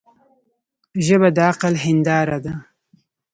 ژبه 1.05 1.29
د 1.35 1.37
عقل 1.49 1.73
هنداره 1.85 2.37
ده 2.45 2.53